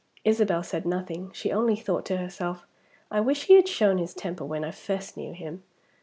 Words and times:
Isabel 0.25 0.63
said 0.63 0.83
nothing; 0.87 1.29
she 1.31 1.51
only 1.51 1.75
thought 1.75 2.05
to 2.07 2.17
herself, 2.17 2.65
"I 3.11 3.19
wish 3.19 3.43
he 3.45 3.53
had 3.53 3.67
shown 3.67 3.99
his 3.99 4.15
temper 4.15 4.43
when 4.45 4.63
I 4.65 4.71
first 4.71 5.15
knew 5.15 5.31
him!" 5.33 5.61